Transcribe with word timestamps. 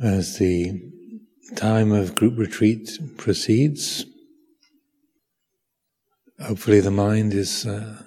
As 0.00 0.38
the 0.38 0.80
time 1.54 1.92
of 1.92 2.14
group 2.14 2.38
retreat 2.38 2.90
proceeds, 3.16 4.04
hopefully 6.40 6.80
the 6.80 6.90
mind 6.90 7.34
is 7.34 7.66
uh, 7.66 8.02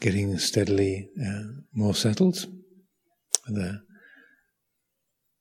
getting 0.00 0.38
steadily 0.38 1.08
uh, 1.20 1.42
more 1.74 1.94
settled. 1.94 2.46
The, 3.46 3.82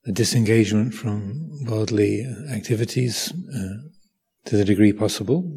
the, 0.03 0.11
disengagement 0.11 0.93
from 0.93 1.65
worldly 1.65 2.25
activities 2.51 3.31
uh, 3.31 3.89
to 4.45 4.57
the 4.57 4.65
degree 4.65 4.91
possible, 4.91 5.49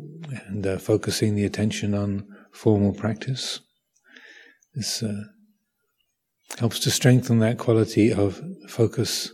and 0.47 0.65
uh, 0.65 0.79
focusing 0.79 1.35
the 1.35 1.45
attention 1.45 1.95
on 1.95 2.27
formal 2.53 2.93
practice. 2.93 3.61
This 4.75 5.03
uh, 5.03 5.25
helps 6.59 6.79
to 6.81 6.91
strengthen 6.91 7.41
that 7.41 7.59
quality 7.59 8.13
of 8.13 8.41
focus 8.69 9.33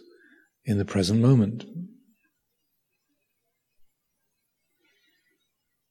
in 0.64 0.78
the 0.78 0.84
present 0.84 1.20
moment. 1.20 1.64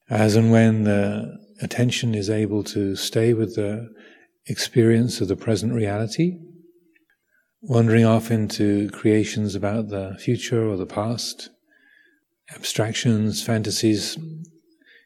As 0.08 0.36
and 0.36 0.50
when 0.50 0.84
the 0.84 1.38
attention 1.62 2.14
is 2.14 2.28
able 2.28 2.64
to 2.64 2.96
stay 2.96 3.32
with 3.32 3.56
the 3.56 3.88
experience 4.46 5.20
of 5.20 5.28
the 5.28 5.36
present 5.36 5.72
reality, 5.72 6.38
wandering 7.62 8.04
off 8.04 8.30
into 8.30 8.90
creations 8.90 9.54
about 9.54 9.88
the 9.88 10.16
future 10.18 10.66
or 10.68 10.76
the 10.76 10.86
past, 10.86 11.50
abstractions, 12.54 13.42
fantasies 13.42 14.18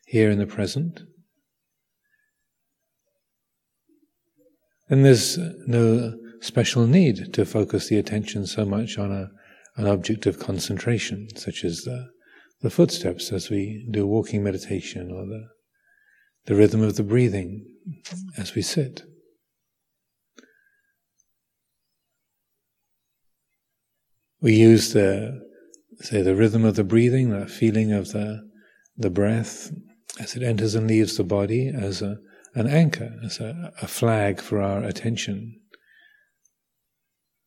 here 0.07 0.31
in 0.31 0.39
the 0.39 0.47
present, 0.47 1.03
then 4.89 5.03
there's 5.03 5.39
no 5.67 6.15
special 6.41 6.87
need 6.87 7.33
to 7.35 7.45
focus 7.45 7.89
the 7.89 7.99
attention 7.99 8.47
so 8.47 8.65
much 8.65 8.99
on 8.99 9.13
a, 9.13 9.31
an 9.77 9.87
object 9.87 10.27
of 10.27 10.39
concentration, 10.39 11.29
such 11.37 11.65
as 11.65 11.83
the, 11.83 12.09
the 12.63 12.71
footsteps 12.71 13.33
as 13.33 13.51
we 13.51 13.87
do 13.91 14.07
walking 14.07 14.43
meditation 14.43 15.11
or 15.11 15.27
the, 15.27 15.49
the 16.47 16.55
rhythm 16.55 16.83
of 16.83 16.97
the 16.97 17.03
breathing 17.03 17.65
as 18.39 18.55
we 18.55 18.63
sit. 18.63 19.03
We 24.41 24.55
use 24.55 24.93
the, 24.93 25.41
say, 26.01 26.23
the 26.23 26.37
rhythm 26.37 26.65
of 26.65 26.77
the 26.77 26.85
breathing, 26.85 27.31
the 27.31 27.47
feeling 27.47 27.93
of 27.93 28.13
the, 28.13 28.49
the 28.97 29.11
breath 29.11 29.73
as 30.21 30.37
it 30.37 30.43
enters 30.43 30.75
and 30.75 30.87
leaves 30.87 31.17
the 31.17 31.25
body 31.25 31.69
as 31.69 32.01
a, 32.01 32.17
an 32.55 32.67
anchor, 32.67 33.13
as 33.25 33.41
a, 33.41 33.73
a 33.83 33.87
flag 33.87 34.41
for 34.41 34.63
our 34.63 34.83
attention. 34.83 35.61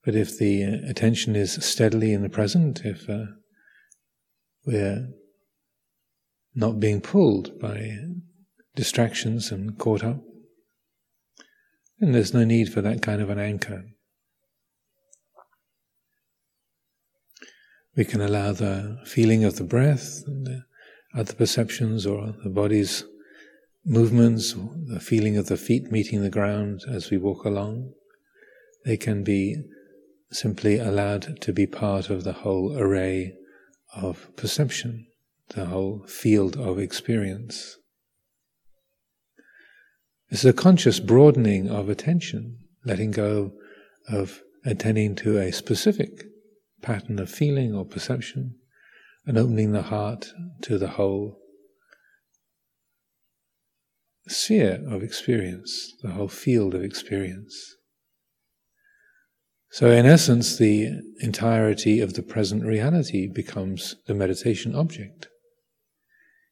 But 0.10 0.16
if 0.16 0.40
the 0.40 0.64
attention 0.64 1.36
is 1.36 1.64
steadily 1.64 2.14
in 2.14 2.24
the 2.24 2.30
present, 2.30 2.82
if 2.84 3.08
uh, 3.08 3.26
we're 4.66 5.10
not 6.56 6.80
being 6.80 7.00
pulled 7.00 7.60
by 7.60 7.92
distractions 8.76 9.52
and 9.52 9.78
caught 9.78 10.04
up, 10.04 10.24
then 12.00 12.12
there's 12.14 12.34
no 12.34 12.44
need 12.44 12.74
for 12.74 12.82
that 12.82 13.04
kind 13.04 13.22
of 13.22 13.30
an 13.30 13.38
anchor. 13.38 13.84
We 17.96 18.04
can 18.04 18.20
allow 18.20 18.52
the 18.52 18.98
feeling 19.06 19.44
of 19.44 19.58
the 19.58 19.64
breath 19.64 20.24
and 20.26 20.44
the 20.48 20.64
other 21.14 21.34
perceptions 21.34 22.08
or 22.08 22.34
the 22.44 22.50
body's 22.50 23.04
movements, 23.86 24.56
the 24.88 25.00
feeling 25.00 25.38
of 25.38 25.46
the 25.46 25.58
feet 25.58 25.92
meeting 25.92 26.24
the 26.24 26.32
ground 26.32 26.82
as 26.92 27.12
we 27.12 27.20
walk 27.20 27.46
along, 27.46 27.94
they 28.86 28.98
can 28.98 29.24
be 29.24 29.56
simply 30.32 30.78
allowed 30.78 31.42
to 31.42 31.52
be 31.52 31.66
part 31.66 32.10
of 32.10 32.24
the 32.24 32.34
whole 32.34 32.78
array 32.78 33.34
of 33.96 34.36
perception, 34.36 35.08
the 35.50 35.66
whole 35.66 36.04
field 36.08 36.56
of 36.58 36.78
experience. 36.78 37.78
Is 40.30 40.46
a 40.46 40.54
conscious 40.54 41.00
broadening 41.00 41.70
of 41.70 41.90
attention, 41.90 42.60
letting 42.86 43.12
go 43.12 43.54
of 44.08 44.44
attending 44.64 45.16
to 45.16 45.40
a 45.40 45.52
specific 45.52 46.24
pattern 46.82 47.18
of 47.20 47.30
feeling 47.30 47.74
or 47.74 47.84
perception, 47.84 48.56
and 49.26 49.38
opening 49.38 49.72
the 49.72 49.84
heart 49.84 50.32
to 50.62 50.78
the 50.78 50.90
whole 50.90 51.40
sphere 54.28 54.84
of 54.88 55.02
experience, 55.02 55.94
the 56.04 56.12
whole 56.12 56.28
field 56.28 56.76
of 56.76 56.84
experience. 56.84 57.76
So, 59.72 59.92
in 59.92 60.08
essence, 60.08 60.58
the 60.58 61.00
entirety 61.20 62.00
of 62.00 62.16
the 62.16 62.24
present 62.24 62.66
reality 62.66 63.28
becomes 63.28 63.96
the 64.08 64.16
meditation 64.16 64.76
object. 64.76 65.28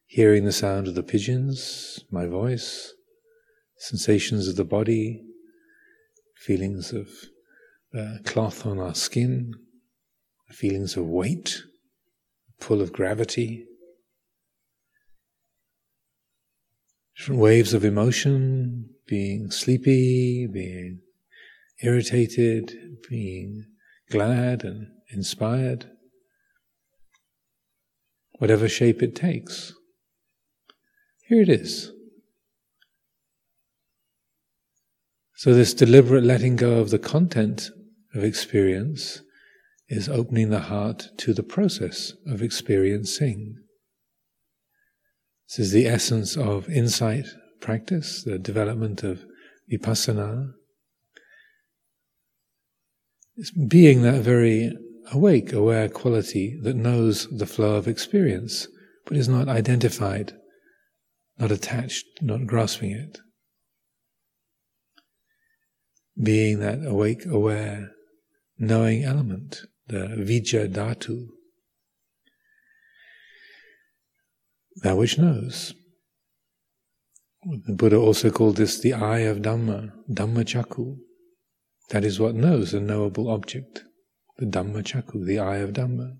Hearing 0.06 0.44
the 0.44 0.52
sound 0.52 0.86
of 0.86 0.94
the 0.94 1.02
pigeons, 1.02 1.98
my 2.12 2.26
voice, 2.26 2.94
sensations 3.78 4.46
of 4.46 4.54
the 4.54 4.64
body, 4.64 5.24
feelings 6.36 6.92
of 6.92 7.08
uh, 7.92 8.18
cloth 8.24 8.64
on 8.64 8.78
our 8.78 8.94
skin, 8.94 9.52
feelings 10.50 10.96
of 10.96 11.04
weight, 11.06 11.62
pull 12.60 12.80
of 12.80 12.92
gravity, 12.92 13.66
different 17.16 17.40
waves 17.40 17.74
of 17.74 17.84
emotion, 17.84 18.90
being 19.08 19.50
sleepy, 19.50 20.46
being 20.46 21.00
irritated, 21.82 22.74
being 23.08 23.64
glad 24.10 24.64
and 24.64 24.88
inspired, 25.10 25.90
whatever 28.38 28.68
shape 28.68 29.02
it 29.02 29.14
takes. 29.14 29.74
Here 31.26 31.42
it 31.42 31.48
is. 31.48 31.92
So, 35.34 35.54
this 35.54 35.72
deliberate 35.72 36.24
letting 36.24 36.56
go 36.56 36.78
of 36.80 36.90
the 36.90 36.98
content 36.98 37.70
of 38.14 38.24
experience 38.24 39.22
is 39.88 40.08
opening 40.08 40.50
the 40.50 40.60
heart 40.60 41.10
to 41.18 41.32
the 41.32 41.42
process 41.42 42.12
of 42.26 42.42
experiencing. 42.42 43.56
This 45.48 45.58
is 45.60 45.72
the 45.72 45.86
essence 45.86 46.36
of 46.36 46.68
insight 46.68 47.26
practice, 47.60 48.22
the 48.22 48.38
development 48.38 49.02
of 49.02 49.24
vipassana. 49.72 50.52
It's 53.38 53.52
being 53.52 54.02
that 54.02 54.22
very 54.22 54.76
awake, 55.12 55.52
aware 55.52 55.88
quality 55.88 56.58
that 56.62 56.74
knows 56.74 57.28
the 57.28 57.46
flow 57.46 57.76
of 57.76 57.86
experience, 57.86 58.66
but 59.06 59.16
is 59.16 59.28
not 59.28 59.48
identified, 59.48 60.32
not 61.38 61.52
attached, 61.52 62.04
not 62.20 62.48
grasping 62.48 62.90
it. 62.90 63.18
Being 66.20 66.58
that 66.58 66.84
awake, 66.84 67.26
aware, 67.26 67.92
knowing 68.58 69.04
element, 69.04 69.60
the 69.86 70.16
Vijja 70.18 70.68
that 74.82 74.96
which 74.96 75.16
knows. 75.16 75.74
The 77.66 77.72
Buddha 77.72 77.96
also 77.98 78.32
called 78.32 78.56
this 78.56 78.80
the 78.80 78.94
eye 78.94 79.20
of 79.20 79.38
Dhamma, 79.38 79.92
Dhamma 80.10 80.44
Cakkhu. 80.44 80.98
That 81.90 82.04
is 82.04 82.20
what 82.20 82.34
knows 82.34 82.74
a 82.74 82.80
knowable 82.80 83.30
object, 83.30 83.84
the 84.36 84.46
Dhamma 84.46 84.82
Cakkhu, 84.82 85.24
the 85.24 85.38
eye 85.38 85.56
of 85.56 85.72
Dhamma. 85.72 86.18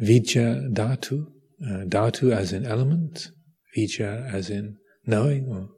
Vijja 0.00 0.72
Dhatu, 0.72 1.26
uh, 1.64 1.84
Dhatu 1.84 2.32
as 2.32 2.52
in 2.52 2.66
element, 2.66 3.30
Vijja 3.76 4.32
as 4.32 4.50
in 4.50 4.78
knowing 5.06 5.46
or 5.46 5.68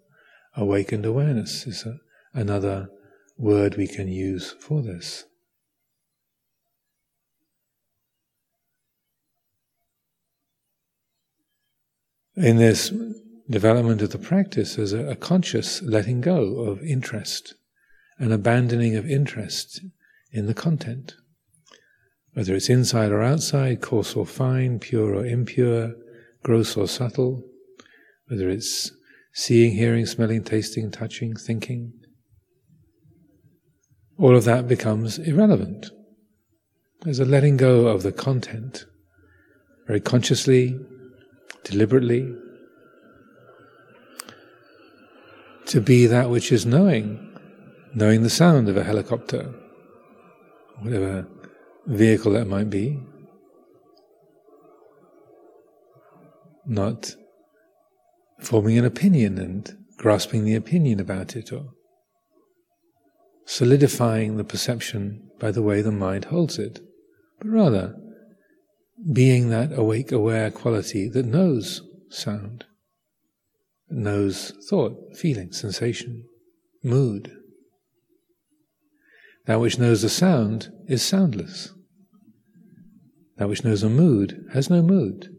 awakened 0.56 1.06
awareness 1.06 1.66
is 1.66 1.84
a, 1.84 1.98
another 2.32 2.88
word 3.36 3.76
we 3.76 3.86
can 3.86 4.08
use 4.08 4.54
for 4.60 4.82
this. 4.82 5.24
in 12.38 12.56
this 12.56 12.92
development 13.50 14.00
of 14.00 14.10
the 14.10 14.18
practice, 14.18 14.76
there's 14.76 14.92
a, 14.92 15.08
a 15.08 15.16
conscious 15.16 15.82
letting 15.82 16.20
go 16.20 16.60
of 16.60 16.82
interest, 16.82 17.54
an 18.18 18.32
abandoning 18.32 18.96
of 18.96 19.08
interest 19.08 19.80
in 20.32 20.46
the 20.46 20.54
content. 20.54 21.14
Whether 22.34 22.54
it's 22.54 22.68
inside 22.68 23.10
or 23.10 23.22
outside, 23.22 23.80
coarse 23.80 24.14
or 24.14 24.26
fine, 24.26 24.78
pure 24.78 25.14
or 25.14 25.26
impure, 25.26 25.94
gross 26.42 26.76
or 26.76 26.86
subtle, 26.86 27.42
whether 28.28 28.48
it's 28.48 28.92
seeing, 29.32 29.72
hearing, 29.72 30.06
smelling, 30.06 30.44
tasting, 30.44 30.90
touching, 30.90 31.34
thinking, 31.34 31.92
all 34.18 34.36
of 34.36 34.44
that 34.44 34.66
becomes 34.66 35.18
irrelevant. 35.18 35.90
There's 37.02 37.20
a 37.20 37.24
letting 37.24 37.56
go 37.56 37.86
of 37.86 38.02
the 38.02 38.10
content, 38.10 38.84
very 39.86 40.00
consciously, 40.00 40.78
deliberately, 41.62 42.34
to 45.66 45.80
be 45.80 46.06
that 46.06 46.30
which 46.30 46.50
is 46.50 46.66
knowing, 46.66 47.37
knowing 47.94 48.22
the 48.22 48.30
sound 48.30 48.68
of 48.68 48.76
a 48.76 48.84
helicopter, 48.84 49.54
whatever 50.80 51.26
vehicle 51.86 52.32
that 52.32 52.46
might 52.46 52.70
be, 52.70 53.00
not 56.66 57.14
forming 58.40 58.78
an 58.78 58.84
opinion 58.84 59.38
and 59.38 59.76
grasping 59.96 60.44
the 60.44 60.54
opinion 60.54 61.00
about 61.00 61.34
it 61.34 61.52
or 61.52 61.70
solidifying 63.46 64.36
the 64.36 64.44
perception 64.44 65.28
by 65.40 65.50
the 65.50 65.62
way 65.62 65.80
the 65.80 65.90
mind 65.90 66.26
holds 66.26 66.58
it, 66.58 66.80
but 67.38 67.48
rather 67.48 67.96
being 69.12 69.48
that 69.48 69.76
awake, 69.76 70.12
aware 70.12 70.50
quality 70.50 71.08
that 71.08 71.24
knows 71.24 71.82
sound, 72.10 72.64
knows 73.88 74.52
thought, 74.68 75.16
feeling, 75.16 75.52
sensation, 75.52 76.24
mood. 76.82 77.37
That 79.48 79.60
which 79.60 79.78
knows 79.78 80.04
a 80.04 80.10
sound 80.10 80.70
is 80.88 81.00
soundless. 81.00 81.72
That 83.38 83.48
which 83.48 83.64
knows 83.64 83.82
a 83.82 83.88
mood 83.88 84.44
has 84.52 84.68
no 84.68 84.82
mood. 84.82 85.30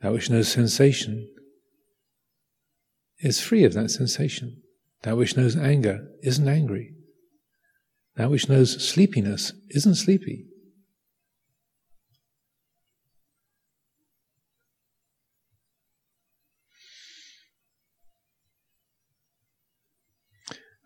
That 0.00 0.12
which 0.12 0.30
knows 0.30 0.48
sensation 0.48 1.28
is 3.18 3.42
free 3.42 3.64
of 3.64 3.74
that 3.74 3.90
sensation. 3.90 4.62
That 5.02 5.18
which 5.18 5.36
knows 5.36 5.54
anger 5.54 6.08
isn't 6.22 6.48
angry. 6.48 6.94
That 8.16 8.30
which 8.30 8.48
knows 8.48 8.82
sleepiness 8.82 9.52
isn't 9.68 9.96
sleepy. 9.96 10.46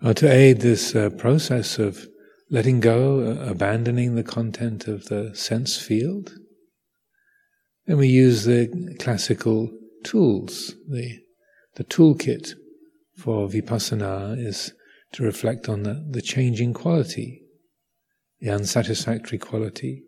Uh, 0.03 0.13
to 0.13 0.31
aid 0.31 0.61
this 0.61 0.95
uh, 0.95 1.09
process 1.11 1.79
of 1.79 2.07
letting 2.51 2.81
go, 2.81 3.21
uh, 3.21 3.51
abandoning 3.51 4.15
the 4.15 4.23
content 4.23 4.87
of 4.87 5.07
the 5.07 5.35
sense 5.35 5.79
field, 5.79 6.35
then 7.87 7.97
we 7.97 8.09
use 8.09 8.45
the 8.45 8.95
classical 8.99 9.71
tools. 10.05 10.75
The, 10.89 11.21
the 11.77 11.85
toolkit 11.85 12.53
for 13.17 13.49
vipassana 13.49 14.39
is 14.39 14.73
to 15.13 15.23
reflect 15.23 15.67
on 15.69 15.85
the, 15.85 16.07
the 16.11 16.21
changing 16.21 16.75
quality, 16.75 17.43
the 18.41 18.51
unsatisfactory 18.51 19.39
quality, 19.39 20.03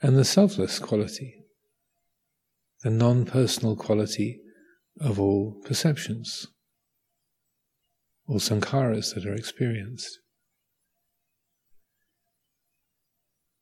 and 0.00 0.16
the 0.16 0.24
selfless 0.24 0.78
quality, 0.78 1.44
the 2.82 2.88
non 2.88 3.26
personal 3.26 3.76
quality 3.76 4.40
of 4.98 5.20
all 5.20 5.60
perceptions 5.66 6.46
all 8.30 8.38
sankharas 8.38 9.12
that 9.14 9.26
are 9.26 9.34
experienced. 9.34 10.20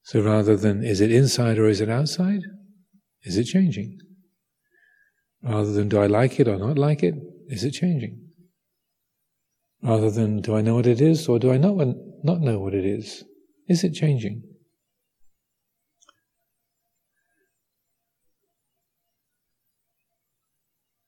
So 0.03 0.21
rather 0.21 0.57
than 0.57 0.85
is 0.85 1.01
it 1.01 1.11
inside 1.11 1.59
or 1.59 1.69
is 1.69 1.81
it 1.81 1.89
outside, 1.89 2.43
is 3.23 3.39
it 3.39 3.45
changing? 3.45 3.99
Rather 5.43 5.73
than 5.73 5.89
do 5.89 5.99
I 5.99 6.07
like 6.07 6.39
it 6.39 6.49
or 6.49 6.59
not 6.59 6.77
like 6.77 7.03
it, 7.03 7.15
is 7.49 7.65
it 7.65 7.71
changing? 7.71 8.27
Rather 9.83 10.11
than 10.11 10.43
do 10.43 10.55
I 10.55 10.61
know 10.61 10.75
what 10.75 10.87
it 10.87 11.01
is 11.01 11.29
or 11.29 11.39
do 11.39 11.51
I 11.51 11.57
not, 11.57 11.77
not 12.23 12.41
know 12.41 12.59
what 12.59 12.75
it 12.75 12.85
is, 12.85 13.25
is 13.69 13.85
it 13.85 13.95
changing? 13.95 14.43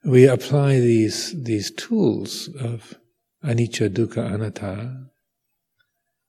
We 0.02 0.26
apply 0.26 0.80
these, 0.80 1.34
these 1.42 1.70
tools 1.70 2.48
of 2.58 2.94
anicca, 3.44 3.88
dukkha, 3.88 4.32
anatta, 4.32 5.06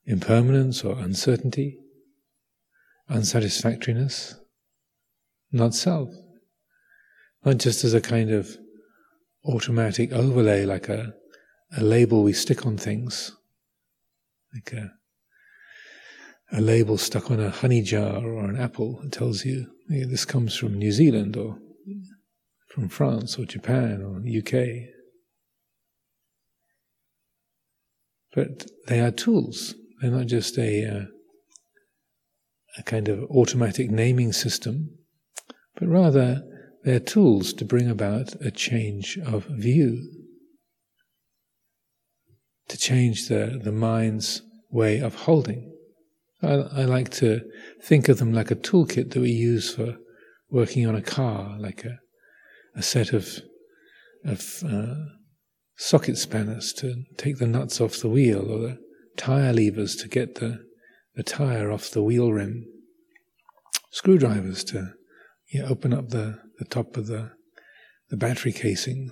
impermanence 0.06 0.84
or 0.84 0.98
uncertainty, 1.00 1.80
unsatisfactoriness, 3.10 4.36
not 5.52 5.74
self. 5.74 6.10
Not 7.44 7.58
just 7.58 7.84
as 7.84 7.94
a 7.94 8.02
kind 8.02 8.32
of 8.32 8.56
automatic 9.46 10.12
overlay, 10.14 10.66
like 10.66 10.90
a, 10.90 11.14
a 11.76 11.84
label 11.84 12.24
we 12.24 12.34
stick 12.34 12.66
on 12.66 12.78
things, 12.78 13.32
like 14.54 14.74
a, 14.74 14.94
a 16.52 16.62
label 16.62 16.98
stuck 16.98 17.32
on 17.32 17.40
a 17.40 17.50
honey 17.50 17.82
jar 17.82 18.24
or 18.24 18.46
an 18.46 18.60
apple 18.60 19.00
that 19.02 19.12
tells 19.12 19.46
you 19.46 19.68
this 19.88 20.26
comes 20.26 20.56
from 20.56 20.78
New 20.78 20.92
Zealand 20.92 21.36
or 21.36 21.58
from 22.68 22.88
France 22.88 23.38
or 23.38 23.46
Japan 23.46 24.02
or 24.02 24.18
UK. 24.20 25.01
But 28.34 28.68
they 28.88 29.00
are 29.00 29.12
tools. 29.12 29.76
They're 30.02 30.12
not 30.12 30.28
just 30.28 30.58
a, 30.58 30.86
uh, 30.86 31.06
a 32.78 32.84
kind 32.84 33.10
of 33.10 33.24
automatic 33.30 33.92
naming 33.92 34.32
system, 34.34 34.98
but 35.76 35.88
rather 35.88 36.42
they're 36.84 37.00
tools 37.00 37.54
to 37.54 37.66
bring 37.66 37.90
about 37.90 38.34
a 38.42 38.52
change 38.52 39.18
of 39.26 39.46
view, 39.46 40.10
to 42.70 42.78
change 42.78 43.28
the, 43.28 43.60
the 43.64 43.72
mind's 43.72 44.42
way 44.70 45.00
of 45.00 45.16
holding. 45.16 45.72
I, 46.42 46.54
I 46.54 46.86
like 46.86 47.10
to 47.12 47.42
think 47.84 48.10
of 48.10 48.18
them 48.18 48.34
like 48.34 48.50
a 48.50 48.56
toolkit 48.56 49.12
that 49.12 49.20
we 49.20 49.32
use 49.32 49.76
for 49.76 49.98
working 50.50 50.88
on 50.88 50.96
a 50.96 51.02
car, 51.02 51.58
like 51.60 51.86
a, 51.86 52.00
a 52.76 52.82
set 52.82 53.14
of, 53.14 53.40
of 54.26 54.64
uh, 54.68 54.96
socket 55.82 56.16
spanners 56.16 56.74
to 56.74 57.04
take 57.18 57.40
the 57.40 57.48
nuts 57.48 57.82
off 57.82 57.98
the 57.98 58.08
wheel, 58.08 58.52
or 58.52 58.60
the 58.60 58.78
tire 59.18 59.52
levers 59.52 59.96
to 59.96 60.08
get 60.08 60.36
the, 60.36 60.64
the 61.16 61.24
tire 61.24 61.72
off 61.72 61.90
the 61.90 62.04
wheel 62.04 62.32
rim, 62.32 62.66
screwdrivers 63.92 64.64
to 64.64 64.94
you 65.50 65.60
know, 65.60 65.68
open 65.68 65.92
up 65.92 66.10
the, 66.10 66.38
the 66.60 66.66
top 66.66 66.98
of 66.98 67.08
the, 67.08 67.32
the 68.12 68.16
battery 68.16 68.54
casing. 68.54 69.10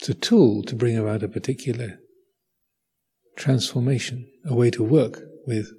It's 0.00 0.08
a 0.08 0.14
tool 0.14 0.64
to 0.64 0.74
bring 0.74 0.98
about 0.98 1.22
a 1.22 1.28
particular 1.28 2.00
transformation, 3.36 4.28
a 4.44 4.56
way 4.56 4.72
to 4.72 4.82
work 4.82 5.20
with 5.46 5.70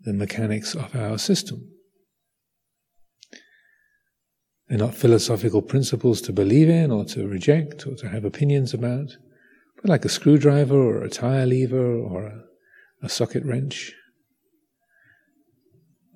the 0.00 0.12
mechanics 0.12 0.74
of 0.74 0.94
our 0.94 1.16
system. 1.16 1.70
They're 4.70 4.78
not 4.78 4.94
philosophical 4.94 5.62
principles 5.62 6.20
to 6.22 6.32
believe 6.32 6.68
in 6.68 6.92
or 6.92 7.04
to 7.06 7.26
reject 7.26 7.88
or 7.88 7.96
to 7.96 8.08
have 8.08 8.24
opinions 8.24 8.72
about, 8.72 9.16
but 9.74 9.90
like 9.90 10.04
a 10.04 10.08
screwdriver 10.08 10.76
or 10.76 11.02
a 11.02 11.10
tire 11.10 11.44
lever 11.44 11.92
or 11.92 12.26
a, 12.26 12.44
a 13.02 13.08
socket 13.08 13.44
wrench. 13.44 13.92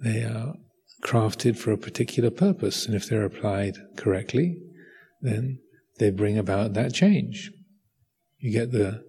They 0.05 0.23
are 0.23 0.55
crafted 1.03 1.59
for 1.59 1.73
a 1.73 1.77
particular 1.77 2.31
purpose, 2.31 2.87
and 2.87 2.95
if 2.95 3.09
they're 3.09 3.25
applied 3.25 3.75
correctly, 3.97 4.57
then 5.21 5.59
they 5.99 6.11
bring 6.11 6.39
about 6.39 6.75
that 6.75 6.95
change. 6.95 7.51
You 8.39 8.53
get 8.53 8.71
the 8.71 9.03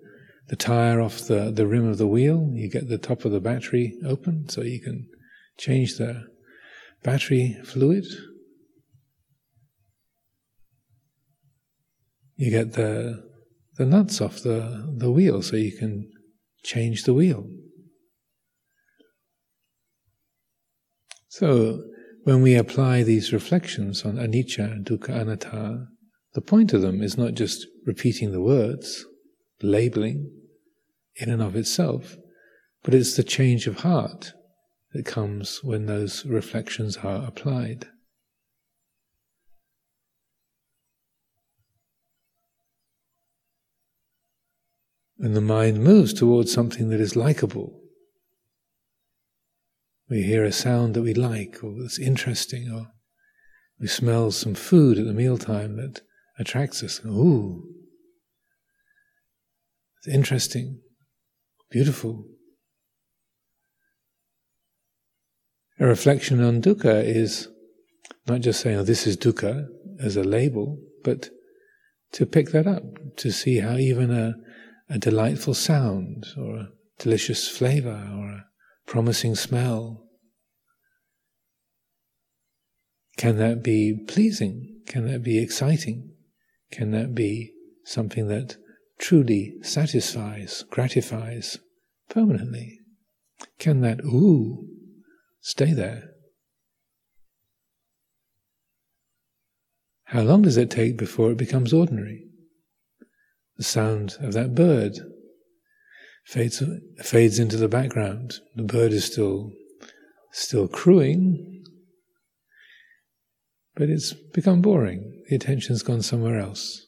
the 0.47 0.55
tire 0.55 1.01
off 1.01 1.21
the, 1.21 1.51
the 1.51 1.65
rim 1.65 1.87
of 1.87 1.97
the 1.97 2.07
wheel, 2.07 2.51
you 2.53 2.69
get 2.69 2.87
the 2.87 2.99
top 2.99 3.25
of 3.25 3.31
the 3.31 3.39
battery 3.39 3.97
open 4.05 4.47
so 4.47 4.61
you 4.61 4.79
can 4.79 5.07
change 5.57 5.97
the 5.97 6.27
battery 7.03 7.57
fluid 7.63 8.05
you 12.37 12.51
get 12.51 12.73
the 12.73 13.23
the 13.77 13.85
nuts 13.85 14.21
off 14.21 14.41
the, 14.41 14.89
the 14.97 15.11
wheel 15.11 15.41
so 15.41 15.57
you 15.57 15.77
can 15.77 16.09
change 16.63 17.03
the 17.03 17.13
wheel. 17.13 17.45
So 21.27 21.83
when 22.23 22.41
we 22.41 22.55
apply 22.55 23.03
these 23.03 23.33
reflections 23.33 24.05
on 24.05 24.15
anicca, 24.15 24.81
dukkha, 24.83 25.09
anatta, 25.09 25.87
the 26.33 26.41
point 26.41 26.71
of 26.71 26.81
them 26.81 27.01
is 27.01 27.17
not 27.17 27.33
just 27.33 27.67
repeating 27.85 28.31
the 28.31 28.41
words, 28.41 29.05
labeling 29.61 30.31
in 31.17 31.29
and 31.29 31.41
of 31.41 31.55
itself, 31.55 32.15
but 32.83 32.93
it's 32.93 33.15
the 33.17 33.23
change 33.23 33.67
of 33.67 33.79
heart 33.79 34.31
that 34.93 35.05
comes 35.05 35.61
when 35.63 35.85
those 35.85 36.25
reflections 36.25 36.97
are 36.97 37.25
applied. 37.25 37.87
When 45.17 45.33
the 45.33 45.41
mind 45.41 45.83
moves 45.83 46.13
towards 46.13 46.51
something 46.51 46.89
that 46.89 46.99
is 46.99 47.15
likable. 47.15 47.81
We 50.09 50.23
hear 50.23 50.43
a 50.43 50.51
sound 50.51 50.93
that 50.93 51.01
we 51.01 51.13
like 51.13 51.63
or 51.63 51.73
that's 51.81 51.99
interesting, 51.99 52.69
or 52.71 52.87
we 53.79 53.87
smell 53.87 54.31
some 54.31 54.55
food 54.55 54.99
at 54.99 55.05
the 55.05 55.13
mealtime 55.13 55.77
that 55.77 56.01
attracts 56.37 56.83
us. 56.83 57.01
Ooh, 57.05 57.63
it's 59.97 60.13
interesting, 60.13 60.81
beautiful. 61.71 62.25
A 65.79 65.85
reflection 65.85 66.41
on 66.41 66.61
dukkha 66.61 67.03
is 67.03 67.49
not 68.27 68.41
just 68.41 68.61
saying, 68.61 68.77
oh, 68.77 68.83
this 68.83 69.07
is 69.07 69.17
dukkha 69.17 69.65
as 69.99 70.15
a 70.15 70.23
label, 70.23 70.77
but 71.03 71.29
to 72.13 72.25
pick 72.25 72.51
that 72.51 72.67
up, 72.67 72.83
to 73.17 73.31
see 73.31 73.59
how 73.59 73.75
even 73.75 74.11
a 74.11 74.35
a 74.89 74.97
delightful 74.97 75.53
sound 75.53 76.27
or 76.37 76.55
a 76.55 76.69
delicious 76.99 77.47
flavor 77.47 78.09
or 78.13 78.27
a 78.29 78.45
promising 78.85 79.35
smell? 79.35 80.03
Can 83.17 83.37
that 83.37 83.63
be 83.63 83.93
pleasing? 84.07 84.81
Can 84.87 85.07
that 85.07 85.23
be 85.23 85.39
exciting? 85.39 86.11
Can 86.71 86.91
that 86.91 87.15
be 87.15 87.53
something 87.83 88.27
that 88.27 88.57
truly 88.99 89.55
satisfies, 89.61 90.63
gratifies 90.69 91.57
permanently? 92.09 92.79
Can 93.59 93.81
that 93.81 94.03
ooh 94.03 94.67
stay 95.41 95.73
there? 95.73 96.11
How 100.05 100.21
long 100.21 100.43
does 100.43 100.57
it 100.57 100.69
take 100.69 100.97
before 100.97 101.31
it 101.31 101.37
becomes 101.37 101.73
ordinary? 101.73 102.27
The 103.57 103.63
sound 103.63 104.17
of 104.19 104.33
that 104.33 104.53
bird 104.53 104.99
fades, 106.25 106.61
fades 107.01 107.39
into 107.39 107.57
the 107.57 107.69
background. 107.69 108.35
The 108.55 108.63
bird 108.63 108.91
is 108.91 109.05
still, 109.05 109.51
still 110.31 110.67
crowing, 110.67 111.63
but 113.75 113.89
it's 113.89 114.13
become 114.33 114.61
boring. 114.61 115.23
The 115.29 115.35
attention's 115.35 115.83
gone 115.83 116.01
somewhere 116.01 116.39
else. 116.39 116.87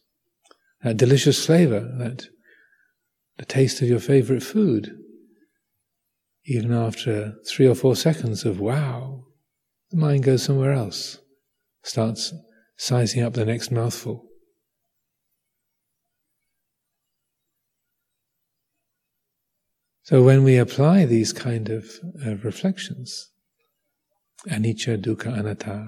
That 0.83 0.97
delicious 0.97 1.45
flavor, 1.45 1.79
that 2.00 2.27
the 3.38 3.45
taste 3.45 3.81
of 3.81 3.88
your 3.88 4.00
favorite 4.00 4.43
food, 4.43 4.91
even 6.45 6.74
after 6.74 7.36
three 7.47 7.67
or 7.67 7.75
four 7.75 7.95
seconds 7.95 8.45
of 8.45 8.59
wow, 8.59 9.25
the 9.91 9.97
mind 9.97 10.24
goes 10.24 10.43
somewhere 10.43 10.74
else, 10.74 11.19
starts 11.83 12.33
sizing 12.77 13.24
up 13.24 13.33
the 13.33 13.45
next 13.45 13.71
mouthful. 13.71 14.26
So 20.07 20.23
when 20.23 20.45
we 20.45 20.55
apply 20.55 21.03
these 21.03 21.33
kind 21.33 21.67
of 21.67 21.85
uh, 22.25 22.35
reflections, 22.35 23.29
anicca, 24.47 24.97
dukkha, 24.97 25.37
anatta, 25.37 25.85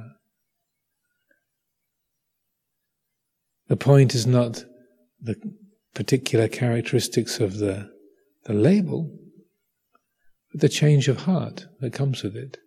the 3.69 3.77
point 3.77 4.13
is 4.13 4.27
not 4.27 4.65
the 5.21 5.37
particular 5.95 6.49
characteristics 6.49 7.39
of 7.39 7.59
the, 7.59 7.89
the 8.43 8.51
label, 8.51 9.09
but 10.51 10.59
the 10.59 10.67
change 10.67 11.07
of 11.07 11.19
heart 11.19 11.67
that 11.79 11.93
comes 11.93 12.21
with 12.21 12.35
it. 12.35 12.57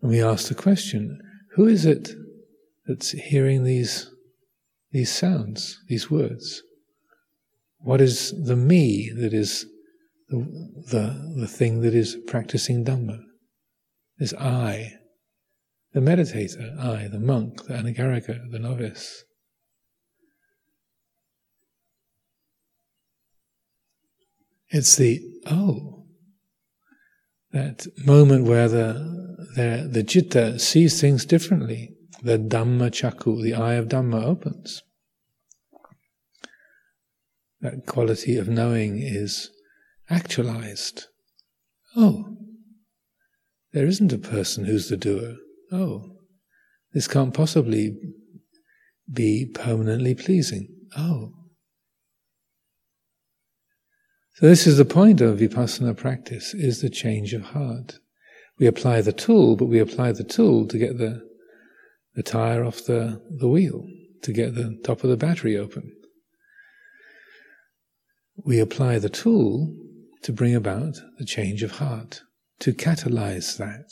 And 0.00 0.10
we 0.10 0.22
ask 0.22 0.48
the 0.48 0.54
question, 0.54 1.20
who 1.54 1.66
is 1.66 1.84
it 1.84 2.12
that's 2.86 3.10
hearing 3.10 3.64
these, 3.64 4.10
these 4.92 5.12
sounds, 5.12 5.78
these 5.86 6.10
words? 6.10 6.62
What 7.86 8.00
is 8.00 8.32
the 8.32 8.56
me 8.56 9.12
that 9.16 9.32
is 9.32 9.64
the, 10.28 10.38
the, 10.90 11.34
the 11.42 11.46
thing 11.46 11.82
that 11.82 11.94
is 11.94 12.16
practicing 12.26 12.84
Dhamma? 12.84 13.20
Is 14.18 14.34
I, 14.34 14.94
the 15.92 16.00
meditator, 16.00 16.76
I, 16.80 17.06
the 17.06 17.20
monk, 17.20 17.64
the 17.66 17.74
anagarika, 17.74 18.50
the 18.50 18.58
novice. 18.58 19.22
It's 24.70 24.96
the 24.96 25.20
oh, 25.46 26.06
that 27.52 27.86
moment 28.04 28.46
where 28.46 28.66
the, 28.66 28.94
the, 29.54 29.88
the 29.88 30.02
citta 30.02 30.58
sees 30.58 31.00
things 31.00 31.24
differently. 31.24 31.94
The 32.20 32.36
Dhamma 32.36 32.90
Cakkhu, 32.90 33.44
the 33.44 33.54
eye 33.54 33.74
of 33.74 33.86
Dhamma 33.86 34.24
opens 34.24 34.82
that 37.66 37.84
quality 37.84 38.36
of 38.36 38.48
knowing 38.48 39.00
is 39.00 39.50
actualized. 40.08 41.06
Oh, 41.96 42.36
there 43.72 43.86
isn't 43.86 44.12
a 44.12 44.18
person 44.18 44.64
who's 44.64 44.88
the 44.88 44.96
doer. 44.96 45.34
Oh, 45.72 46.12
this 46.92 47.08
can't 47.08 47.34
possibly 47.34 47.96
be 49.12 49.50
permanently 49.52 50.14
pleasing. 50.14 50.68
Oh. 50.96 51.32
So 54.34 54.46
this 54.46 54.66
is 54.66 54.76
the 54.76 54.84
point 54.84 55.20
of 55.20 55.38
vipassana 55.38 55.96
practice, 55.96 56.54
is 56.54 56.82
the 56.82 56.90
change 56.90 57.32
of 57.32 57.42
heart. 57.42 57.98
We 58.60 58.66
apply 58.66 59.00
the 59.00 59.12
tool, 59.12 59.56
but 59.56 59.66
we 59.66 59.80
apply 59.80 60.12
the 60.12 60.24
tool 60.24 60.68
to 60.68 60.78
get 60.78 60.98
the, 60.98 61.22
the 62.14 62.22
tire 62.22 62.64
off 62.64 62.84
the, 62.84 63.20
the 63.40 63.48
wheel, 63.48 63.84
to 64.22 64.32
get 64.32 64.54
the 64.54 64.78
top 64.84 65.02
of 65.02 65.10
the 65.10 65.16
battery 65.16 65.56
open 65.56 65.96
we 68.44 68.60
apply 68.60 68.98
the 68.98 69.08
tool 69.08 69.74
to 70.22 70.32
bring 70.32 70.54
about 70.54 70.96
the 71.18 71.24
change 71.24 71.62
of 71.62 71.72
heart, 71.72 72.22
to 72.60 72.72
catalyze 72.72 73.56
that. 73.58 73.90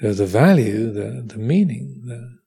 So 0.00 0.12
the 0.12 0.26
value, 0.26 0.92
the, 0.92 1.22
the 1.24 1.38
meaning, 1.38 2.02
the, 2.06 2.38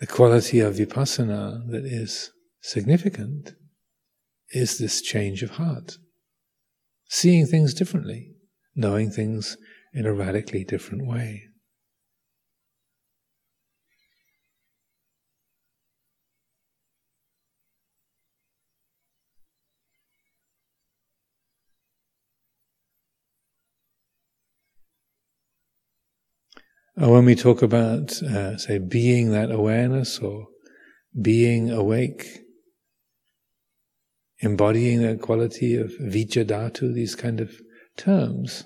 the 0.00 0.06
quality 0.06 0.58
of 0.58 0.74
vipassana 0.74 1.70
that 1.70 1.84
is 1.84 2.32
significant 2.60 3.54
is 4.50 4.78
this 4.78 5.00
change 5.00 5.42
of 5.42 5.50
heart. 5.50 5.98
Seeing 7.08 7.46
things 7.46 7.74
differently, 7.74 8.32
knowing 8.74 9.10
things 9.10 9.56
in 9.94 10.06
a 10.06 10.12
radically 10.12 10.64
different 10.64 11.06
way. 11.06 11.44
when 26.96 27.24
we 27.24 27.34
talk 27.34 27.60
about, 27.62 28.22
uh, 28.22 28.56
say, 28.56 28.78
being 28.78 29.30
that 29.30 29.50
awareness 29.50 30.20
or 30.20 30.46
being 31.20 31.70
awake, 31.70 32.40
embodying 34.38 35.02
that 35.02 35.20
quality 35.20 35.76
of 35.76 35.90
vijja 36.00 36.46
these 36.94 37.16
kind 37.16 37.40
of 37.40 37.50
terms, 37.96 38.64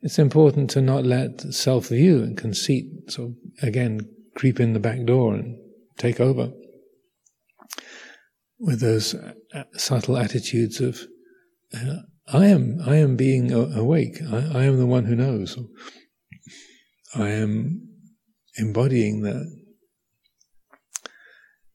it's 0.00 0.18
important 0.18 0.70
to 0.70 0.80
not 0.80 1.04
let 1.04 1.40
self 1.52 1.88
view 1.88 2.22
and 2.22 2.36
conceit, 2.36 2.86
so 3.08 3.34
again, 3.62 4.00
creep 4.36 4.60
in 4.60 4.72
the 4.72 4.80
back 4.80 5.04
door 5.04 5.34
and 5.34 5.56
take 5.96 6.20
over 6.20 6.52
with 8.58 8.80
those 8.80 9.14
uh, 9.14 9.64
subtle 9.74 10.16
attitudes 10.16 10.80
of, 10.80 11.00
uh, 11.74 11.96
I 12.32 12.46
am, 12.46 12.78
I 12.84 12.96
am 12.96 13.16
being 13.16 13.52
awake. 13.52 14.18
I, 14.22 14.36
I, 14.36 14.62
am 14.64 14.78
the 14.78 14.86
one 14.86 15.04
who 15.04 15.16
knows. 15.16 15.56
I 17.14 17.30
am 17.30 17.88
embodying 18.56 19.22
the, 19.22 19.50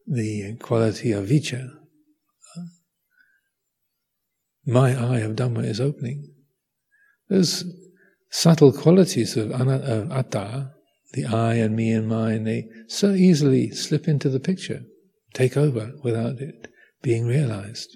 the 0.05 0.57
quality 0.59 1.11
of 1.11 1.27
vijja. 1.27 1.69
My 4.65 4.91
eye 4.91 5.19
of 5.19 5.35
Dhamma 5.35 5.65
is 5.65 5.81
opening. 5.81 6.33
There's 7.27 7.63
subtle 8.33 8.73
qualities 8.73 9.37
of, 9.37 9.51
atta, 9.51 10.71
the 11.13 11.25
I 11.25 11.53
and 11.53 11.75
me 11.75 11.91
and 11.91 12.07
mine, 12.07 12.45
they 12.45 12.65
so 12.87 13.11
easily 13.11 13.69
slip 13.69 14.07
into 14.07 14.27
the 14.27 14.39
picture, 14.39 14.81
take 15.35 15.55
over 15.55 15.91
without 16.03 16.39
it 16.39 16.67
being 17.03 17.27
realized. 17.27 17.95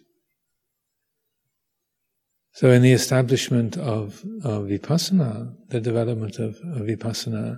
So, 2.53 2.70
in 2.70 2.84
the 2.84 2.91
establishment 2.91 3.77
of, 3.77 4.24
of 4.44 4.65
vipassana, 4.65 5.56
the 5.70 5.82
development 5.82 6.38
of, 6.38 6.56
of 6.75 6.86
vipassana, 6.86 7.58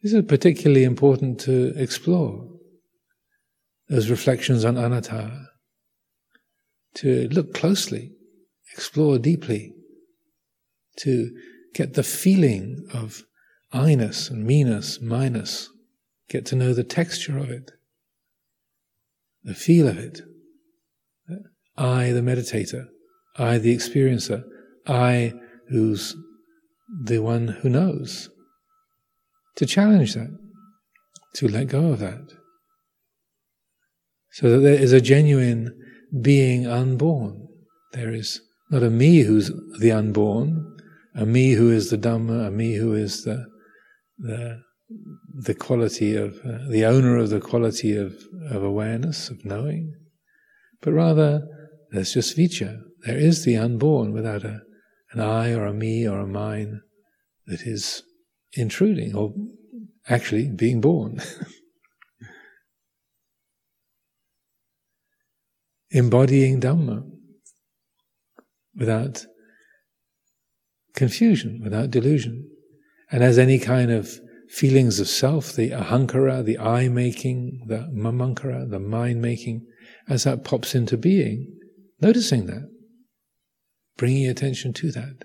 this 0.00 0.12
is 0.12 0.24
particularly 0.26 0.84
important 0.84 1.40
to 1.40 1.72
explore. 1.76 2.48
Those 3.88 4.10
reflections 4.10 4.64
on 4.64 4.76
anatta, 4.76 5.46
to 6.94 7.28
look 7.30 7.52
closely, 7.52 8.12
explore 8.72 9.18
deeply, 9.18 9.72
to 10.98 11.30
get 11.76 11.92
the 11.92 12.02
feeling 12.02 12.88
of 12.94 13.22
I-ness 13.70 14.30
and 14.30 14.46
me-ness, 14.46 14.98
minus, 15.02 15.68
get 16.30 16.46
to 16.46 16.56
know 16.56 16.72
the 16.72 16.84
texture 16.84 17.36
of 17.36 17.50
it, 17.50 17.72
the 19.44 19.54
feel 19.54 19.86
of 19.86 19.98
it. 19.98 20.22
I, 21.76 22.12
the 22.12 22.22
meditator, 22.22 22.86
I, 23.36 23.58
the 23.58 23.76
experiencer, 23.76 24.42
I, 24.86 25.34
who's 25.68 26.16
the 27.04 27.18
one 27.18 27.48
who 27.48 27.68
knows. 27.68 28.30
To 29.56 29.66
challenge 29.66 30.14
that, 30.14 30.34
to 31.34 31.48
let 31.48 31.68
go 31.68 31.92
of 31.92 31.98
that. 31.98 32.32
So 34.32 34.48
that 34.48 34.58
there 34.58 34.80
is 34.80 34.94
a 34.94 35.00
genuine 35.02 35.78
being 36.22 36.66
unborn. 36.66 37.46
There 37.92 38.12
is 38.12 38.40
not 38.70 38.82
a 38.82 38.90
me 38.90 39.20
who's 39.20 39.50
the 39.78 39.92
unborn, 39.92 40.75
a 41.16 41.24
me 41.24 41.52
who 41.52 41.70
is 41.70 41.90
the 41.90 41.96
Dhamma, 41.96 42.46
a 42.46 42.50
me 42.50 42.74
who 42.74 42.92
is 42.94 43.24
the, 43.24 43.46
the, 44.18 44.60
the 45.34 45.54
quality 45.54 46.14
of, 46.14 46.38
uh, 46.44 46.68
the 46.68 46.84
owner 46.84 47.16
of 47.16 47.30
the 47.30 47.40
quality 47.40 47.96
of, 47.96 48.14
of 48.50 48.62
awareness, 48.62 49.30
of 49.30 49.44
knowing, 49.44 49.94
but 50.82 50.92
rather 50.92 51.42
there's 51.90 52.12
just 52.12 52.36
vijja. 52.36 52.80
There 53.06 53.16
is 53.18 53.44
the 53.44 53.56
unborn 53.56 54.12
without 54.12 54.44
a, 54.44 54.60
an 55.12 55.20
I 55.20 55.54
or 55.54 55.64
a 55.64 55.72
me 55.72 56.06
or 56.06 56.20
a 56.20 56.26
mine 56.26 56.82
that 57.46 57.62
is 57.62 58.02
intruding 58.52 59.14
or 59.16 59.32
actually 60.08 60.50
being 60.50 60.80
born. 60.82 61.22
Embodying 65.90 66.60
Dhamma 66.60 67.04
without 68.74 69.24
confusion, 70.96 71.60
without 71.62 71.92
delusion. 71.92 72.50
And 73.12 73.22
as 73.22 73.38
any 73.38 73.60
kind 73.60 73.92
of 73.92 74.18
feelings 74.48 74.98
of 74.98 75.06
self, 75.06 75.52
the 75.52 75.70
ahankara, 75.70 76.44
the 76.44 76.58
I 76.58 76.88
making, 76.88 77.66
the 77.68 77.88
mamankara, 77.94 78.68
the 78.68 78.80
mind 78.80 79.22
making, 79.22 79.66
as 80.08 80.24
that 80.24 80.42
pops 80.42 80.74
into 80.74 80.96
being, 80.96 81.52
noticing 82.00 82.46
that, 82.46 82.68
bringing 83.96 84.26
attention 84.26 84.72
to 84.72 84.90
that. 84.92 85.24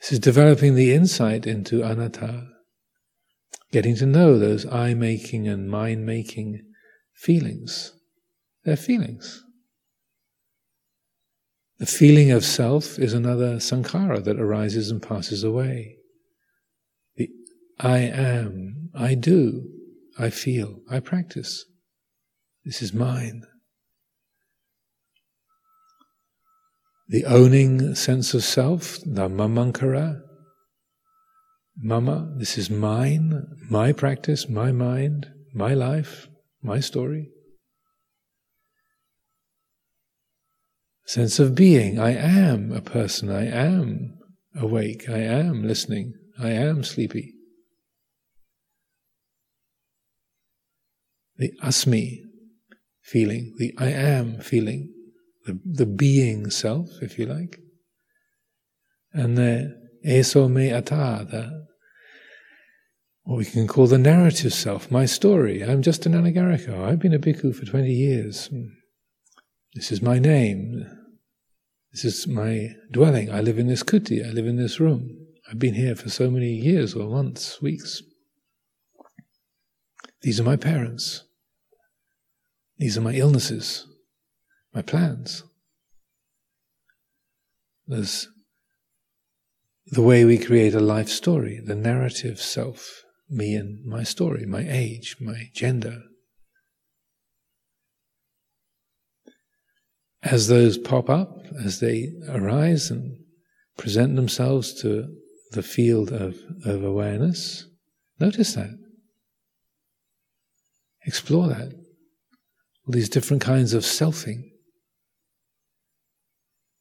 This 0.00 0.12
is 0.12 0.18
developing 0.18 0.74
the 0.74 0.92
insight 0.92 1.46
into 1.46 1.82
anatta, 1.82 2.48
getting 3.70 3.96
to 3.96 4.06
know 4.06 4.38
those 4.38 4.66
I 4.66 4.94
making 4.94 5.46
and 5.46 5.70
mind 5.70 6.06
making 6.06 6.62
feelings. 7.14 7.92
They're 8.64 8.76
feelings. 8.76 9.42
The 11.80 11.86
feeling 11.86 12.30
of 12.30 12.44
self 12.44 12.98
is 12.98 13.14
another 13.14 13.56
sankhara 13.56 14.22
that 14.24 14.38
arises 14.38 14.90
and 14.90 15.00
passes 15.00 15.42
away. 15.42 15.96
The 17.16 17.30
I 17.78 18.00
am, 18.00 18.90
I 18.94 19.14
do, 19.14 19.62
I 20.18 20.28
feel, 20.28 20.80
I 20.90 21.00
practice. 21.00 21.64
This 22.66 22.82
is 22.82 22.92
mine. 22.92 23.44
The 27.08 27.24
owning 27.24 27.94
sense 27.94 28.34
of 28.34 28.44
self, 28.44 28.98
the 29.06 29.30
mamankara, 29.30 30.20
mama, 31.78 32.30
this 32.36 32.58
is 32.58 32.68
mine, 32.68 33.46
my 33.70 33.92
practice, 33.92 34.50
my 34.50 34.70
mind, 34.70 35.28
my 35.54 35.72
life, 35.72 36.28
my 36.62 36.80
story. 36.80 37.30
Sense 41.10 41.40
of 41.40 41.56
being. 41.56 41.98
I 41.98 42.12
am 42.12 42.70
a 42.70 42.80
person. 42.80 43.30
I 43.30 43.44
am 43.46 44.16
awake. 44.54 45.08
I 45.08 45.18
am 45.18 45.66
listening. 45.66 46.14
I 46.38 46.50
am 46.50 46.84
sleepy. 46.84 47.34
The 51.36 51.50
asmi 51.64 52.18
feeling, 53.02 53.54
the 53.58 53.74
I 53.76 53.88
am 53.88 54.38
feeling, 54.38 54.94
the, 55.46 55.58
the 55.64 55.84
being 55.84 56.48
self, 56.48 56.86
if 57.02 57.18
you 57.18 57.26
like. 57.26 57.58
And 59.12 59.36
the 59.36 59.74
eso 60.04 60.46
me 60.46 60.70
atta, 60.70 61.26
the 61.28 61.66
what 63.24 63.38
we 63.38 63.46
can 63.46 63.66
call 63.66 63.88
the 63.88 63.98
narrative 63.98 64.54
self, 64.54 64.92
my 64.92 65.06
story. 65.06 65.64
I'm 65.64 65.82
just 65.82 66.06
an 66.06 66.12
anagarika. 66.12 66.84
I've 66.84 67.00
been 67.00 67.14
a 67.14 67.18
bhikkhu 67.18 67.52
for 67.52 67.66
20 67.66 67.90
years. 67.90 68.46
Hmm. 68.46 68.66
This 69.74 69.90
is 69.90 70.00
my 70.00 70.20
name. 70.20 70.86
This 71.92 72.04
is 72.04 72.26
my 72.26 72.70
dwelling. 72.90 73.30
I 73.30 73.40
live 73.40 73.58
in 73.58 73.66
this 73.66 73.82
kuti. 73.82 74.24
I 74.24 74.30
live 74.30 74.46
in 74.46 74.56
this 74.56 74.78
room. 74.78 75.26
I've 75.50 75.58
been 75.58 75.74
here 75.74 75.96
for 75.96 76.08
so 76.08 76.30
many 76.30 76.52
years 76.52 76.94
or 76.94 77.08
months, 77.08 77.60
weeks. 77.60 78.02
These 80.22 80.38
are 80.38 80.44
my 80.44 80.56
parents. 80.56 81.24
These 82.78 82.96
are 82.96 83.02
my 83.02 83.14
illnesses, 83.14 83.86
my 84.72 84.82
plans. 84.82 85.42
There's 87.86 88.28
the 89.86 90.02
way 90.02 90.24
we 90.24 90.38
create 90.38 90.74
a 90.74 90.80
life 90.80 91.08
story, 91.08 91.60
the 91.62 91.74
narrative 91.74 92.40
self, 92.40 93.02
me 93.28 93.54
and 93.54 93.84
my 93.84 94.04
story, 94.04 94.46
my 94.46 94.64
age, 94.68 95.16
my 95.20 95.50
gender, 95.52 96.02
as 100.22 100.48
those 100.48 100.76
pop 100.76 101.08
up, 101.08 101.38
as 101.64 101.80
they 101.80 102.12
arise 102.28 102.90
and 102.90 103.16
present 103.76 104.16
themselves 104.16 104.74
to 104.82 105.08
the 105.52 105.62
field 105.62 106.12
of, 106.12 106.36
of 106.64 106.84
awareness, 106.84 107.66
notice 108.18 108.54
that. 108.54 108.78
Explore 111.06 111.48
that. 111.48 111.72
All 112.86 112.92
these 112.92 113.08
different 113.08 113.42
kinds 113.42 113.72
of 113.72 113.82
selfing. 113.82 114.42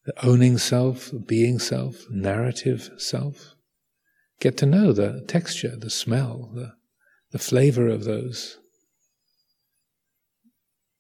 The 0.06 0.26
owning 0.26 0.58
self, 0.58 1.12
the 1.12 1.20
being 1.20 1.60
self, 1.60 2.06
narrative 2.10 2.90
self. 2.98 3.56
Get 4.42 4.58
to 4.58 4.66
know 4.66 4.92
the 4.92 5.24
texture, 5.28 5.76
the 5.78 5.90
smell, 5.90 6.52
the, 6.54 6.74
the 7.32 7.40
flavor 7.40 7.88
of 7.88 8.04
those. 8.04 8.58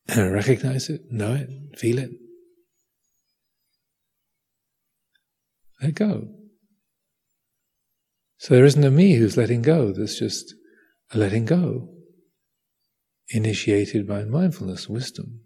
Recognize 0.15 0.89
it, 0.89 1.01
know 1.11 1.33
it, 1.33 1.77
feel 1.77 1.99
it. 1.99 2.11
Let 5.81 5.95
go. 5.95 6.27
So 8.37 8.53
there 8.53 8.65
isn't 8.65 8.83
a 8.83 8.91
me 8.91 9.15
who's 9.15 9.37
letting 9.37 9.61
go, 9.61 9.91
there's 9.91 10.17
just 10.17 10.53
a 11.11 11.17
letting 11.17 11.45
go, 11.45 11.89
initiated 13.29 14.07
by 14.07 14.23
mindfulness, 14.23 14.87
wisdom. 14.87 15.41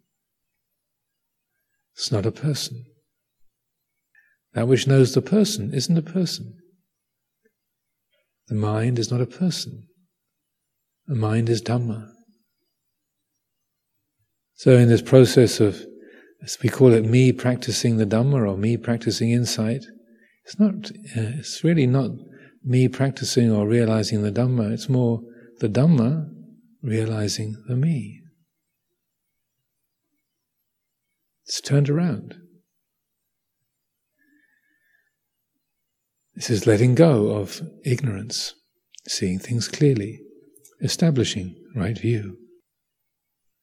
It's 1.95 2.11
not 2.11 2.25
a 2.25 2.31
person. 2.31 2.85
That 4.53 4.67
which 4.67 4.87
knows 4.87 5.13
the 5.13 5.21
person 5.21 5.73
isn't 5.73 5.97
a 5.97 6.03
person. 6.03 6.57
The 8.47 8.55
mind 8.55 8.99
is 8.99 9.09
not 9.09 9.21
a 9.21 9.25
person. 9.25 9.87
The 11.07 11.15
mind 11.15 11.49
is 11.49 11.61
Dhamma. 11.61 12.11
So, 14.53 14.77
in 14.77 14.87
this 14.87 15.01
process 15.01 15.59
of, 15.59 15.83
as 16.43 16.57
we 16.61 16.69
call 16.69 16.93
it, 16.93 17.05
me 17.05 17.31
practicing 17.31 17.97
the 17.97 18.05
Dhamma 18.05 18.47
or 18.47 18.57
me 18.57 18.77
practicing 18.77 19.31
insight, 19.31 19.83
it's 20.45 20.59
not, 20.59 20.91
uh, 21.17 21.37
it's 21.39 21.63
really 21.63 21.87
not 21.87 22.11
me 22.63 22.87
practicing 22.87 23.51
or 23.51 23.67
realizing 23.67 24.23
the 24.23 24.31
Dhamma, 24.31 24.71
it's 24.71 24.89
more 24.89 25.21
the 25.59 25.69
Dhamma 25.69 26.29
realizing 26.81 27.55
the 27.67 27.75
me. 27.75 28.21
It's 31.45 31.61
turned 31.61 31.89
around. 31.89 32.35
This 36.35 36.49
is 36.49 36.65
letting 36.65 36.95
go 36.95 37.31
of 37.31 37.61
ignorance, 37.85 38.55
seeing 39.07 39.39
things 39.39 39.67
clearly, 39.67 40.19
establishing 40.81 41.55
right 41.75 41.97
view. 41.97 42.37